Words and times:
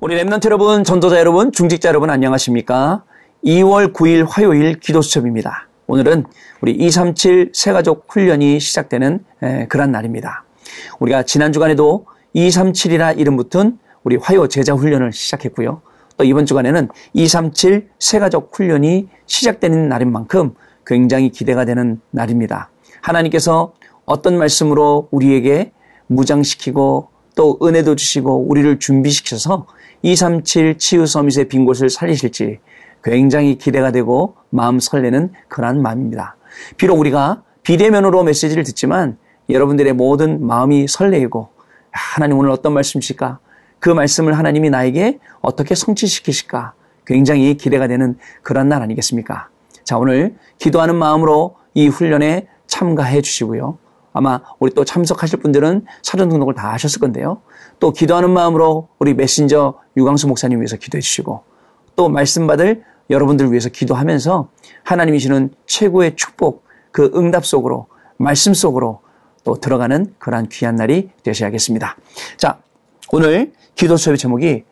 우리 0.00 0.16
랩런트 0.16 0.44
여러분, 0.44 0.84
전도자 0.84 1.18
여러분, 1.18 1.50
중직자 1.50 1.88
여러분 1.88 2.08
안녕하십니까? 2.08 3.02
2월 3.44 3.92
9일 3.92 4.28
화요일 4.28 4.78
기도 4.78 5.02
수첩입니다. 5.02 5.66
오늘은 5.88 6.24
우리 6.60 6.70
237 6.70 7.50
새가족 7.52 8.06
훈련이 8.08 8.60
시작되는 8.60 9.24
그런 9.68 9.90
날입니다. 9.90 10.44
우리가 11.00 11.24
지난 11.24 11.52
주간에도 11.52 12.06
237이라 12.36 13.18
이름 13.18 13.36
붙은 13.36 13.80
우리 14.04 14.14
화요 14.14 14.46
제자 14.46 14.72
훈련을 14.72 15.12
시작했고요. 15.12 15.82
또 16.16 16.22
이번 16.22 16.46
주간에는 16.46 16.90
237 17.14 17.88
새가족 17.98 18.52
훈련이 18.54 19.08
시작되는 19.26 19.88
날인 19.88 20.12
만큼 20.12 20.54
굉장히 20.86 21.30
기대가 21.30 21.64
되는 21.64 22.00
날입니다. 22.12 22.70
하나님께서 23.00 23.72
어떤 24.04 24.38
말씀으로 24.38 25.08
우리에게 25.10 25.72
무장시키고 26.06 27.08
또 27.34 27.58
은혜도 27.60 27.96
주시고 27.96 28.48
우리를 28.48 28.78
준비시켜서 28.78 29.66
237 30.02 30.78
치유 30.78 31.06
서밋의 31.06 31.48
빈 31.48 31.64
곳을 31.64 31.90
살리실지 31.90 32.60
굉장히 33.02 33.56
기대가 33.58 33.90
되고 33.92 34.36
마음 34.50 34.80
설레는 34.80 35.32
그러한 35.48 35.82
마음입니다. 35.82 36.36
비록 36.76 36.98
우리가 36.98 37.42
비대면으로 37.62 38.24
메시지를 38.24 38.64
듣지만 38.64 39.18
여러분들의 39.48 39.92
모든 39.92 40.46
마음이 40.46 40.88
설레이고 40.88 41.48
하나님 41.90 42.38
오늘 42.38 42.50
어떤 42.50 42.72
말씀 42.74 43.00
주실까? 43.00 43.38
그 43.78 43.88
말씀을 43.90 44.36
하나님이 44.36 44.70
나에게 44.70 45.18
어떻게 45.40 45.74
성취시키실까? 45.74 46.74
굉장히 47.06 47.56
기대가 47.56 47.86
되는 47.86 48.18
그런 48.42 48.68
날 48.68 48.82
아니겠습니까? 48.82 49.48
자, 49.84 49.96
오늘 49.96 50.34
기도하는 50.58 50.96
마음으로 50.96 51.56
이 51.74 51.88
훈련에 51.88 52.46
참가해 52.66 53.22
주시고요. 53.22 53.78
아마 54.18 54.40
우리 54.58 54.72
또 54.74 54.84
참석하실 54.84 55.38
분들은 55.38 55.86
사전 56.02 56.28
등록을 56.28 56.54
다 56.54 56.72
하셨을 56.72 57.00
건데요. 57.00 57.40
또 57.78 57.92
기도하는 57.92 58.30
마음으로 58.30 58.88
우리 58.98 59.14
메신저 59.14 59.78
유광수 59.96 60.26
목사님 60.26 60.58
위해서 60.58 60.76
기도해 60.76 61.00
주시고 61.00 61.44
또 61.94 62.08
말씀 62.08 62.48
받을 62.48 62.82
여러분들 63.10 63.52
위해서 63.52 63.68
기도하면서 63.68 64.48
하나님이 64.82 65.20
주는 65.20 65.50
최고의 65.66 66.16
축복 66.16 66.64
그 66.90 67.12
응답 67.14 67.46
속으로 67.46 67.86
말씀 68.16 68.54
속으로 68.54 69.02
또 69.44 69.54
들어가는 69.54 70.12
그러한 70.18 70.48
귀한 70.48 70.74
날이 70.74 71.10
되셔야겠습니다. 71.22 71.96
자, 72.38 72.58
오늘 73.12 73.52
기도 73.76 73.96
수업의 73.96 74.18
제목이 74.18 74.64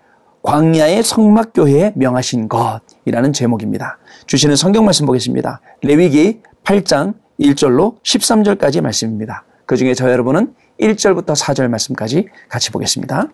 광야의 0.43 1.05
성막교회에 1.05 1.93
명하신 1.95 2.49
것이라는 2.49 3.33
제목입니다. 3.33 3.99
주시는 4.27 4.57
성경 4.57 4.85
말씀 4.85 5.07
보겠습니다. 5.07 5.61
레위기 5.83 6.41
8장 6.65 7.15
1절로 7.41 8.01
13절까지 8.03 8.81
말씀입니다. 8.81 9.45
그 9.67 9.77
중에 9.77 9.95
저 9.95 10.11
여러분은 10.11 10.55
1절부터 10.81 11.37
4절 11.37 11.69
말씀까지 11.69 12.29
같이 12.49 12.71
보겠습니다. 12.71 13.29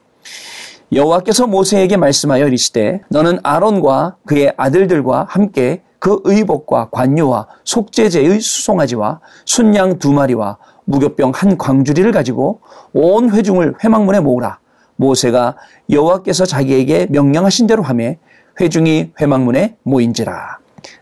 여호와께서 0.93 1.47
모세에게 1.47 1.97
말씀하여 1.97 2.47
이르시되 2.47 3.01
너는 3.09 3.39
아론과 3.43 4.17
그의 4.27 4.53
아들들과 4.57 5.27
함께 5.29 5.83
그 5.99 6.21
의복과 6.25 6.91
관유와 6.91 7.47
속죄제의 7.65 8.41
수송아지와 8.41 9.21
순양 9.45 9.99
두 9.99 10.13
마리와 10.13 10.59
무교병 10.85 11.33
한 11.35 11.57
광주리를 11.57 12.11
가지고 12.11 12.61
온 12.93 13.31
회중을 13.31 13.77
회막문에 13.83 14.21
모으라. 14.21 14.59
모세가 14.97 15.57
여호와께서 15.91 16.45
자기에게 16.45 17.07
명령하신 17.11 17.67
대로 17.67 17.83
하매 17.83 18.19
회중이 18.61 19.13
회막문에 19.21 19.77
모인지라. 19.85 20.59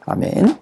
아멘. 0.07 0.57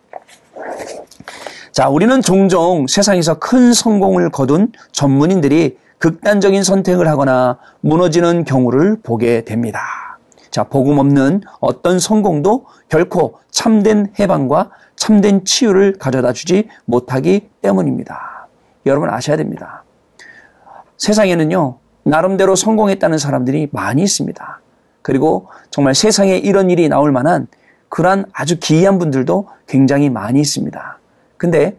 자, 1.78 1.88
우리는 1.88 2.20
종종 2.22 2.88
세상에서 2.88 3.38
큰 3.38 3.72
성공을 3.72 4.30
거둔 4.30 4.72
전문인들이 4.90 5.78
극단적인 5.98 6.64
선택을 6.64 7.06
하거나 7.06 7.58
무너지는 7.82 8.44
경우를 8.44 8.96
보게 9.00 9.44
됩니다. 9.44 10.18
자, 10.50 10.64
복음 10.64 10.98
없는 10.98 11.42
어떤 11.60 12.00
성공도 12.00 12.66
결코 12.88 13.38
참된 13.52 14.12
해방과 14.18 14.70
참된 14.96 15.44
치유를 15.44 15.98
가져다 16.00 16.32
주지 16.32 16.66
못하기 16.84 17.48
때문입니다. 17.62 18.48
여러분 18.84 19.08
아셔야 19.08 19.36
됩니다. 19.36 19.84
세상에는요, 20.96 21.78
나름대로 22.02 22.56
성공했다는 22.56 23.18
사람들이 23.18 23.68
많이 23.70 24.02
있습니다. 24.02 24.60
그리고 25.00 25.46
정말 25.70 25.94
세상에 25.94 26.38
이런 26.38 26.70
일이 26.70 26.88
나올 26.88 27.12
만한 27.12 27.46
그러한 27.88 28.24
아주 28.32 28.58
기이한 28.58 28.98
분들도 28.98 29.46
굉장히 29.68 30.10
많이 30.10 30.40
있습니다. 30.40 30.98
근데 31.38 31.78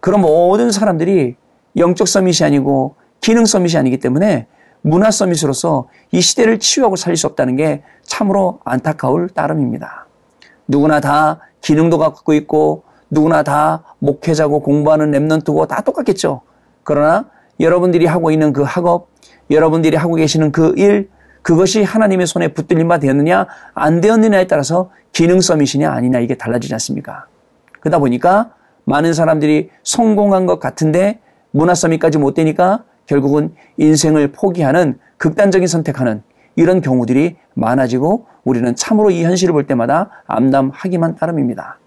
그런 0.00 0.20
모든 0.20 0.70
사람들이 0.70 1.36
영적 1.76 2.06
서밋이 2.06 2.44
아니고 2.44 2.96
기능 3.20 3.46
서밋이 3.46 3.76
아니기 3.76 3.98
때문에 3.98 4.46
문화 4.82 5.10
서밋으로서 5.10 5.88
이 6.12 6.20
시대를 6.20 6.58
치유하고 6.58 6.96
살릴 6.96 7.16
수 7.16 7.26
없다는 7.26 7.56
게 7.56 7.82
참으로 8.02 8.60
안타까울 8.64 9.28
따름입니다. 9.30 10.06
누구나 10.66 11.00
다 11.00 11.40
기능도 11.60 11.98
갖고 11.98 12.32
있고 12.34 12.84
누구나 13.10 13.42
다 13.42 13.82
목회자고 13.98 14.60
공부하는 14.60 15.10
랩런트고 15.10 15.66
다 15.66 15.80
똑같겠죠. 15.80 16.42
그러나 16.84 17.26
여러분들이 17.60 18.06
하고 18.06 18.30
있는 18.30 18.52
그 18.52 18.62
학업, 18.62 19.08
여러분들이 19.50 19.96
하고 19.96 20.14
계시는 20.14 20.52
그 20.52 20.74
일, 20.76 21.10
그것이 21.42 21.82
하나님의 21.82 22.26
손에 22.26 22.48
붙들림 22.48 22.88
바 22.88 22.98
되었느냐, 22.98 23.46
안 23.74 24.00
되었느냐에 24.00 24.46
따라서 24.46 24.90
기능 25.12 25.40
서밋이냐 25.40 25.90
아니냐 25.90 26.20
이게 26.20 26.36
달라지지 26.36 26.74
않습니까? 26.74 27.26
그러다 27.80 27.98
보니까 27.98 28.52
많은 28.88 29.12
사람들이 29.12 29.68
성공한 29.82 30.46
것 30.46 30.60
같은데 30.60 31.20
문화 31.50 31.74
서밋까지 31.74 32.16
못 32.16 32.32
되니까 32.32 32.84
결국은 33.04 33.54
인생을 33.76 34.32
포기하는 34.32 34.98
극단적인 35.18 35.68
선택하는 35.68 36.22
이런 36.56 36.80
경우들이 36.80 37.36
많아지고 37.52 38.26
우리는 38.44 38.74
참으로 38.74 39.10
이 39.10 39.24
현실을 39.24 39.52
볼 39.52 39.66
때마다 39.66 40.10
암담하기만 40.26 41.16
따름입니다. 41.16 41.78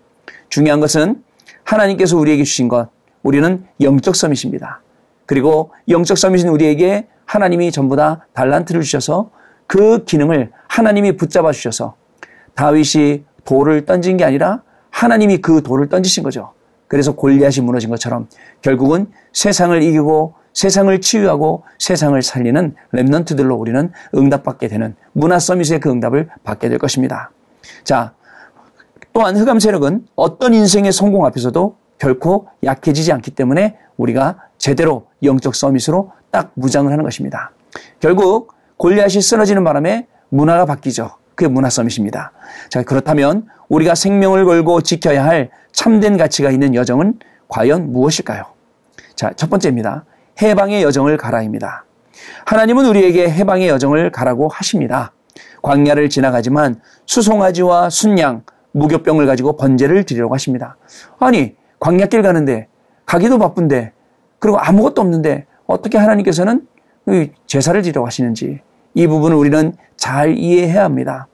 중요한 0.49 0.79
것은 0.79 1.23
하나님께서 1.63 2.17
우리에게 2.17 2.43
주신 2.43 2.67
것, 2.67 2.89
우리는 3.23 3.65
영적 3.81 4.15
서밋입니다. 4.15 4.81
그리고 5.25 5.71
영적 5.89 6.17
서밋은 6.17 6.49
우리에게 6.49 7.07
하나님이 7.25 7.71
전부 7.71 7.95
다 7.95 8.27
달란트를 8.33 8.81
주셔서 8.81 9.31
그 9.65 10.03
기능을 10.03 10.51
하나님이 10.67 11.17
붙잡아 11.17 11.51
주셔서 11.51 11.95
다윗이 12.53 13.23
돌을 13.43 13.85
던진 13.85 14.17
게 14.17 14.23
아니라 14.23 14.61
하나님이 14.91 15.39
그 15.39 15.63
돌을 15.63 15.89
던지신 15.89 16.21
거죠. 16.21 16.53
그래서 16.91 17.13
골리앗이 17.13 17.63
무너진 17.63 17.89
것처럼 17.89 18.27
결국은 18.61 19.07
세상을 19.31 19.81
이기고 19.81 20.33
세상을 20.51 20.99
치유하고 20.99 21.63
세상을 21.79 22.21
살리는 22.21 22.75
랩넌트들로 22.91 23.57
우리는 23.57 23.93
응답받게 24.13 24.67
되는 24.67 24.97
문화 25.13 25.39
서밋의 25.39 25.79
그 25.79 25.89
응답을 25.89 26.27
받게 26.43 26.67
될 26.67 26.79
것입니다. 26.79 27.31
자, 27.85 28.13
또한 29.13 29.37
흑암 29.37 29.61
세력은 29.61 30.05
어떤 30.17 30.53
인생의 30.53 30.91
성공 30.91 31.25
앞에서도 31.25 31.77
결코 31.97 32.49
약해지지 32.61 33.13
않기 33.13 33.31
때문에 33.31 33.77
우리가 33.95 34.39
제대로 34.57 35.07
영적 35.23 35.55
서밋으로 35.55 36.11
딱 36.29 36.51
무장을 36.55 36.91
하는 36.91 37.05
것입니다. 37.05 37.53
결국 38.01 38.53
골리앗이 38.75 39.21
쓰러지는 39.21 39.63
바람에 39.63 40.07
문화가 40.27 40.65
바뀌죠. 40.65 41.11
그게 41.41 41.51
문화 41.51 41.71
서밋입니다. 41.71 42.31
자, 42.69 42.83
그렇다면 42.83 43.47
우리가 43.67 43.95
생명을 43.95 44.45
걸고 44.45 44.81
지켜야 44.81 45.25
할 45.25 45.49
참된 45.71 46.15
가치가 46.15 46.51
있는 46.51 46.75
여정은 46.75 47.15
과연 47.47 47.91
무엇일까요? 47.91 48.43
자, 49.15 49.33
첫 49.35 49.49
번째입니다. 49.49 50.05
해방의 50.39 50.83
여정을 50.83 51.17
가라입니다. 51.17 51.85
하나님은 52.45 52.85
우리에게 52.85 53.27
해방의 53.27 53.69
여정을 53.69 54.11
가라고 54.11 54.49
하십니다. 54.49 55.13
광야를 55.63 56.09
지나가지만 56.09 56.79
수송아지와 57.07 57.89
순양, 57.89 58.43
무교병을 58.73 59.25
가지고 59.25 59.57
번제를 59.57 60.03
드리려고 60.03 60.35
하십니다. 60.35 60.77
아니, 61.17 61.55
광야길 61.79 62.21
가는데, 62.21 62.67
가기도 63.07 63.39
바쁜데, 63.39 63.93
그리고 64.37 64.59
아무것도 64.59 65.01
없는데, 65.01 65.47
어떻게 65.65 65.97
하나님께서는 65.97 66.67
제사를 67.47 67.81
드리려고 67.81 68.05
하시는지, 68.05 68.61
이 68.93 69.07
부분을 69.07 69.35
우리는 69.35 69.73
잘 69.97 70.37
이해해야 70.37 70.83
합니다. 70.83 71.27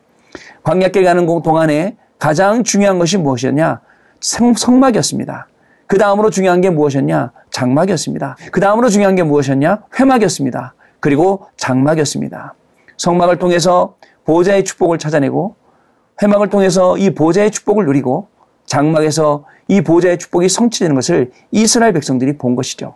광야길 0.63 1.03
가는 1.03 1.25
동안에 1.25 1.97
가장 2.19 2.63
중요한 2.63 2.99
것이 2.99 3.17
무엇이었냐? 3.17 3.81
성막이었습니다. 4.19 5.47
그 5.87 5.97
다음으로 5.97 6.29
중요한 6.29 6.61
게 6.61 6.69
무엇이었냐? 6.69 7.31
장막이었습니다. 7.51 8.37
그 8.51 8.59
다음으로 8.59 8.89
중요한 8.89 9.15
게 9.15 9.23
무엇이었냐? 9.23 9.83
회막이었습니다. 9.99 10.73
그리고 10.99 11.45
장막이었습니다. 11.57 12.53
성막을 12.97 13.37
통해서 13.37 13.95
보좌의 14.25 14.65
축복을 14.65 14.97
찾아내고 14.97 15.55
회막을 16.21 16.49
통해서 16.49 16.97
이 16.97 17.11
보좌의 17.11 17.51
축복을 17.51 17.85
누리고 17.85 18.27
장막에서 18.65 19.45
이 19.67 19.81
보좌의 19.81 20.17
축복이 20.17 20.49
성취되는 20.49 20.95
것을 20.95 21.31
이스라엘 21.51 21.93
백성들이 21.93 22.37
본 22.37 22.55
것이죠. 22.55 22.95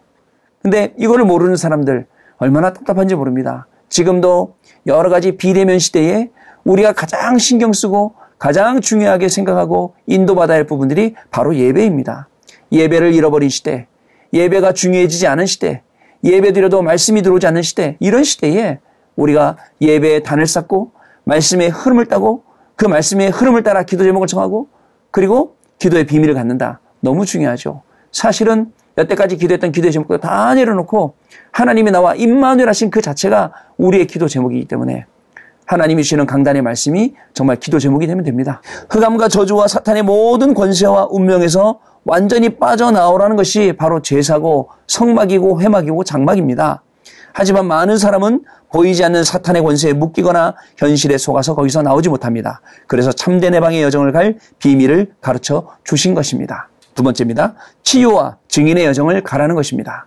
근데 0.62 0.94
이거를 0.98 1.26
모르는 1.26 1.56
사람들 1.56 2.08
얼마나 2.38 2.74
답답한지 2.74 3.16
모릅니다. 3.16 3.68
지금도 3.90 4.56
여러 4.88 5.10
가지 5.10 5.38
비대면 5.38 5.80
시대에 5.80 6.30
우리가 6.64 6.94
가장 6.94 7.38
신경 7.38 7.74
쓰고 7.74 8.14
가장 8.38 8.82
중요하게 8.82 9.30
생각하고 9.30 9.96
인도받아야 10.08 10.58
할 10.58 10.66
부분들이 10.66 11.16
바로 11.30 11.56
예배입니다. 11.56 12.28
예배를 12.72 13.14
잃어버린 13.14 13.50
시대, 13.50 13.88
예배가 14.34 14.74
중요해지지 14.74 15.28
않은 15.28 15.46
시대, 15.46 15.84
예배 16.24 16.54
드려도 16.54 16.82
말씀이 16.82 17.22
들어오지 17.22 17.48
않는 17.48 17.62
시대, 17.62 17.98
이런 18.00 18.24
시대에 18.24 18.80
우리가 19.16 19.58
예배에 19.82 20.24
단을 20.24 20.48
쌓고 20.48 20.92
말씀의 21.26 21.70
흐름을 21.70 22.06
따고 22.08 22.44
그 22.76 22.86
말씀의 22.86 23.30
흐름을 23.30 23.64
따라 23.64 23.84
기도 23.84 24.04
제목을 24.04 24.28
정하고 24.28 24.70
그리고 25.12 25.56
기도의 25.80 26.06
비밀을 26.06 26.34
갖는다. 26.34 26.80
너무 27.00 27.26
중요하죠. 27.26 27.84
사실은 28.12 28.72
여태까지 28.98 29.38
기도했던 29.38 29.72
기도의 29.72 29.92
제목들 29.92 30.20
다 30.20 30.54
내려놓고 30.54 31.16
하나님이 31.52 31.92
나와 31.92 32.16
임마누엘 32.16 32.68
하신 32.70 32.90
그 32.90 33.02
자체가 33.02 33.52
우리의 33.78 34.08
기도 34.08 34.28
제목이기 34.28 34.66
때문에 34.66 35.06
하나님이 35.72 36.04
주시는 36.04 36.26
강단의 36.26 36.62
말씀이 36.64 37.14
정말 37.34 37.56
기도 37.56 37.80
제목이 37.80 38.06
되면 38.06 38.26
됩니다. 38.26 38.62
흑암과 38.90 39.30
저주와 39.30 39.70
사탄의 39.70 40.04
모든 40.04 40.54
권세와 40.54 41.08
운명에서 41.12 41.80
완전히 42.04 42.58
빠져나오라는 42.58 43.38
것이 43.38 43.74
바로 43.78 44.02
제사고 44.02 44.70
성막이고 44.88 45.62
회막이고 45.62 46.04
장막입니다. 46.04 46.84
하지만 47.32 47.68
많은 47.68 47.98
사람은 47.98 48.44
보이지 48.74 49.02
않는 49.06 49.24
사탄의 49.24 49.64
권세에 49.64 49.94
묶이거나 49.94 50.56
현실에 50.76 51.18
속아서 51.18 51.56
거기서 51.56 51.84
나오지 51.84 52.10
못합니다. 52.10 52.60
그래서 52.86 53.14
참된 53.14 53.54
해방의 53.54 53.82
여정을 53.84 54.12
갈 54.12 54.40
비밀을 54.60 55.14
가르쳐 55.22 55.70
주신 55.86 56.14
것입니다. 56.14 56.68
두 56.96 57.02
번째입니다. 57.02 57.54
치유와 57.84 58.40
증인의 58.50 58.88
여정을 58.88 59.24
가라는 59.24 59.56
것입니다. 59.56 60.06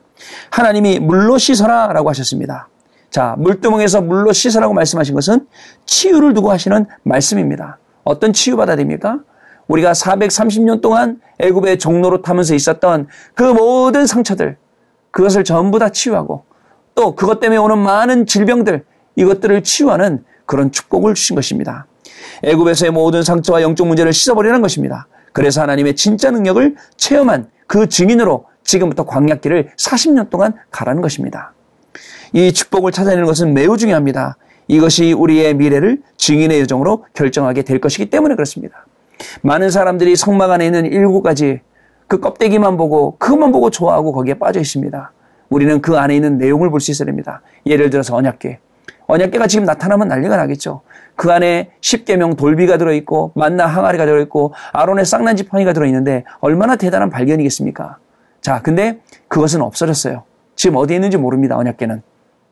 하나님이 0.51 0.99
물로 0.99 1.39
씻어라 1.39 1.95
라고 1.95 2.11
하셨습니다. 2.11 2.69
자, 3.15 3.37
물두멍에서 3.39 4.01
물로 4.01 4.33
씻으라고 4.33 4.75
말씀하신 4.75 5.15
것은 5.15 5.47
치유를 5.87 6.35
두고 6.35 6.51
하시는 6.51 6.85
말씀입니다. 7.05 7.79
어떤 8.03 8.33
치유받아야 8.33 8.75
됩니까? 8.75 9.21
우리가 9.69 9.93
430년 9.93 10.81
동안 10.81 11.21
애굽의 11.39 11.79
종로로 11.79 12.23
타면서 12.23 12.57
있었던 12.57 13.07
그 13.35 13.45
모든 13.45 14.09
상처들, 14.09 14.57
그것을 15.13 15.45
전부 15.45 15.79
다 15.79 15.91
치유하고 15.91 16.43
또 16.97 17.15
그것 17.15 17.39
때문에 17.39 17.57
오는 17.59 17.79
많은 17.79 18.27
질병들, 18.27 18.85
이것들을 19.15 19.63
치유하는 19.63 20.25
그런 20.45 20.73
축복을 20.73 21.15
주신 21.15 21.37
것입니다. 21.37 21.87
애굽에서의 22.43 22.91
모든 22.91 23.23
상처와 23.23 23.63
영적 23.63 23.87
문제를 23.87 24.13
씻어버리는 24.13 24.61
것입니다. 24.61 25.07
그래서 25.33 25.63
하나님의 25.63 25.95
진짜 25.95 26.33
능력을 26.33 26.75
체험한 26.97 27.49
그 27.69 27.89
증인으로 27.89 28.47
지금부터 28.65 29.07
광약길을 29.07 29.71
40년 29.79 30.31
동안 30.31 30.55
가라는 30.73 31.01
것입니다. 31.01 31.54
이 32.35 32.53
축복을 32.53 32.91
찾아내는 32.91 33.27
것은 33.27 33.55
매우 33.55 33.77
중요합니다. 33.77 34.37
이것이 34.67 35.13
우리의 35.13 35.55
미래를 35.55 36.03
증인의 36.17 36.61
여정으로 36.63 37.05
결정하게 37.15 37.63
될 37.63 37.81
것이기 37.81 38.11
때문에 38.11 38.35
그렇습니다. 38.35 38.87
많은 39.43 39.71
사람들이 39.71 40.17
성막 40.17 40.51
안에 40.51 40.67
있는 40.67 40.85
일곱 40.87 41.23
가지 41.23 41.61
그 42.09 42.19
껍데기만 42.19 42.77
보고 42.77 43.17
그것만 43.19 43.53
보고 43.53 43.71
좋아하고 43.71 44.13
거기에 44.13 44.35
빠져 44.35 44.59
있습니다. 44.59 45.13
우리는 45.49 45.81
그 45.81 45.97
안에 45.97 46.17
있는 46.17 46.37
내용을 46.39 46.71
볼 46.71 46.81
수 46.81 46.91
있어야 46.91 47.07
됩니다. 47.07 47.41
예를 47.67 47.89
들어서 47.89 48.17
언약계. 48.17 48.59
언약계가 49.07 49.47
지금 49.47 49.65
나타나면 49.65 50.09
난리가 50.09 50.37
나겠죠. 50.37 50.81
그 51.15 51.31
안에 51.31 51.71
10개명 51.81 52.37
돌비가 52.37 52.79
들어있고 52.79 53.31
만나 53.37 53.67
항아리가 53.67 54.07
들어있고 54.07 54.55
아론의 54.73 55.05
쌍난 55.05 55.37
지팡이가 55.37 55.73
들어있는데 55.73 56.25
얼마나 56.41 56.75
대단한 56.75 57.11
발견이겠습니까? 57.11 57.99
자, 58.41 58.61
근데 58.61 58.99
그것은 59.29 59.63
없어졌어요. 59.63 60.25
지금 60.57 60.77
어디에 60.77 60.97
있는지 60.97 61.17
모릅니다. 61.17 61.57
언약계는. 61.57 62.03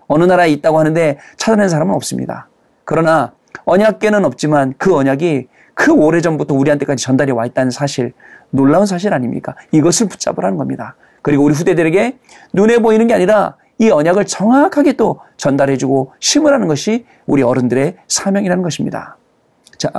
어느 0.06 0.24
나라에 0.24 0.50
있다고 0.50 0.78
하는데 0.78 1.18
찾아낸 1.36 1.68
사람은 1.68 1.94
없습니다. 1.94 2.48
그러나 2.84 3.32
언약계는 3.64 4.24
없지만 4.24 4.74
그 4.78 4.94
언약이 4.94 5.48
그 5.74 5.92
오래전부터 5.92 6.54
우리한테까지 6.54 7.02
전달이 7.02 7.32
와 7.32 7.46
있다는 7.46 7.70
사실, 7.70 8.12
놀라운 8.50 8.86
사실 8.86 9.14
아닙니까? 9.14 9.54
이것을 9.70 10.08
붙잡으라는 10.08 10.58
겁니다. 10.58 10.96
그리고 11.22 11.44
우리 11.44 11.54
후대들에게 11.54 12.18
눈에 12.52 12.78
보이는 12.78 13.06
게 13.06 13.14
아니라 13.14 13.56
이 13.78 13.90
언약을 13.90 14.26
정확하게 14.26 14.94
또 14.94 15.20
전달해주고 15.36 16.12
심으라는 16.20 16.68
것이 16.68 17.06
우리 17.26 17.42
어른들의 17.42 17.96
사명이라는 18.06 18.62
것입니다. 18.62 19.16
자, 19.78 19.90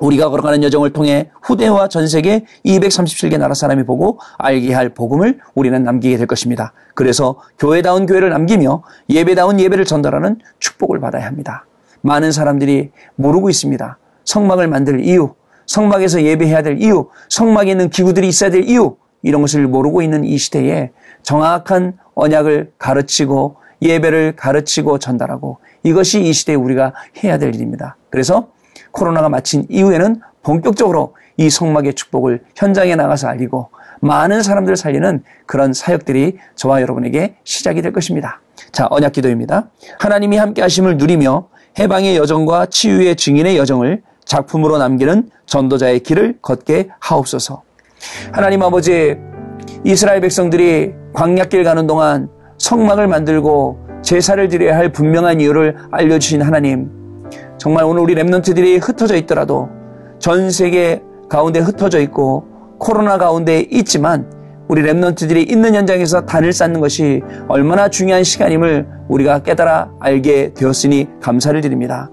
우리가 0.00 0.28
걸어가는 0.28 0.62
여정을 0.62 0.92
통해 0.92 1.30
후대와 1.42 1.88
전 1.88 2.08
세계 2.08 2.44
237개 2.64 3.38
나라 3.38 3.54
사람이 3.54 3.84
보고 3.84 4.18
알게 4.38 4.72
할 4.72 4.88
복음을 4.88 5.38
우리는 5.54 5.82
남기게 5.82 6.16
될 6.16 6.26
것입니다. 6.26 6.72
그래서 6.94 7.40
교회다운 7.58 8.06
교회를 8.06 8.30
남기며 8.30 8.82
예배다운 9.08 9.60
예배를 9.60 9.84
전달하는 9.84 10.38
축복을 10.58 11.00
받아야 11.00 11.26
합니다. 11.26 11.66
많은 12.00 12.32
사람들이 12.32 12.90
모르고 13.16 13.50
있습니다. 13.50 13.98
성막을 14.24 14.68
만들 14.68 15.04
이유, 15.04 15.34
성막에서 15.66 16.22
예배해야 16.22 16.62
될 16.62 16.82
이유, 16.82 17.08
성막에 17.28 17.70
있는 17.70 17.88
기구들이 17.88 18.28
있어야 18.28 18.50
될 18.50 18.64
이유, 18.64 18.96
이런 19.22 19.40
것을 19.40 19.66
모르고 19.66 20.02
있는 20.02 20.24
이 20.24 20.36
시대에 20.36 20.90
정확한 21.22 21.96
언약을 22.14 22.72
가르치고 22.78 23.56
예배를 23.80 24.36
가르치고 24.36 24.98
전달하고 24.98 25.58
이것이 25.82 26.22
이 26.22 26.32
시대에 26.32 26.54
우리가 26.54 26.92
해야 27.22 27.38
될 27.38 27.54
일입니다. 27.54 27.96
그래서 28.10 28.48
코로나가 28.94 29.28
마친 29.28 29.66
이후에는 29.68 30.20
본격적으로 30.42 31.16
이 31.36 31.50
성막의 31.50 31.94
축복을 31.94 32.42
현장에 32.56 32.94
나가서 32.94 33.28
알리고 33.28 33.70
많은 34.00 34.42
사람들을 34.42 34.76
살리는 34.76 35.22
그런 35.46 35.72
사역들이 35.72 36.38
저와 36.54 36.80
여러분에게 36.80 37.36
시작이 37.42 37.82
될 37.82 37.92
것입니다. 37.92 38.40
자, 38.70 38.86
언약 38.90 39.12
기도입니다. 39.12 39.68
하나님이 39.98 40.36
함께 40.36 40.62
하심을 40.62 40.96
누리며 40.96 41.48
해방의 41.78 42.16
여정과 42.16 42.66
치유의 42.66 43.16
증인의 43.16 43.56
여정을 43.58 44.02
작품으로 44.24 44.78
남기는 44.78 45.28
전도자의 45.46 46.00
길을 46.00 46.38
걷게 46.40 46.90
하옵소서. 47.00 47.62
하나님 48.30 48.62
아버지, 48.62 49.16
이스라엘 49.84 50.20
백성들이 50.20 50.92
광약길 51.14 51.64
가는 51.64 51.86
동안 51.86 52.28
성막을 52.58 53.08
만들고 53.08 53.80
제사를 54.02 54.48
드려야 54.48 54.76
할 54.76 54.92
분명한 54.92 55.40
이유를 55.40 55.76
알려주신 55.90 56.42
하나님, 56.42 57.03
정말 57.64 57.86
오늘 57.86 58.02
우리 58.02 58.14
랩런트들이 58.14 58.78
흩어져 58.86 59.16
있더라도 59.16 59.70
전 60.18 60.50
세계 60.50 61.02
가운데 61.30 61.60
흩어져 61.60 61.98
있고 62.00 62.44
코로나 62.78 63.16
가운데 63.16 63.66
있지만 63.70 64.30
우리 64.68 64.82
remnant들이 64.82 65.50
있는 65.50 65.74
현장에서 65.74 66.26
단을 66.26 66.52
쌓는 66.52 66.80
것이 66.80 67.22
얼마나 67.48 67.88
중요한 67.88 68.22
시간임을 68.22 68.86
우리가 69.08 69.38
깨달아 69.38 69.92
알게 69.98 70.52
되었으니 70.52 71.08
감사를 71.22 71.58
드립니다. 71.62 72.10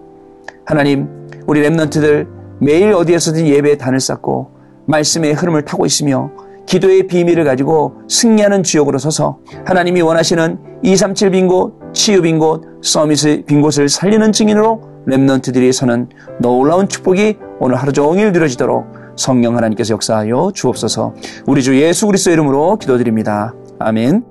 하나님, 0.63 1.09
우리 1.47 1.61
remnant들 1.67 2.29
매일 2.61 2.93
어디에서든 2.93 3.45
예배에 3.45 3.75
단을 3.75 3.99
쌓고 3.99 4.51
말씀의 4.85 5.33
흐름을 5.33 5.65
타고 5.65 5.85
있으며 5.85 6.31
기도의 6.65 7.07
비밀을 7.07 7.43
가지고 7.43 7.95
승리하는 8.07 8.63
지역으로 8.63 8.99
서서 8.99 9.39
하나님이 9.65 9.99
원하시는 9.99 10.59
237 10.81 11.31
빈 11.31 11.49
곳, 11.49 11.73
치유 11.91 12.21
빈 12.21 12.39
곳, 12.39 12.63
summit 12.81 13.47
빈 13.47 13.61
곳을 13.61 13.89
살리는 13.89 14.31
증인으로 14.31 14.90
remnant들이 15.07 15.71
서는 15.71 16.09
놀라운 16.39 16.87
축복이 16.87 17.37
오늘 17.59 17.75
하루 17.77 17.91
종일 17.91 18.31
누려지도록 18.31 18.85
성령 19.17 19.57
하나님께서 19.57 19.93
역사하여 19.93 20.51
주옵소서 20.53 21.13
우리 21.45 21.63
주 21.63 21.79
예수 21.79 22.07
그리스도 22.07 22.31
이름으로 22.31 22.77
기도드립니다. 22.77 23.53
아멘. 23.79 24.30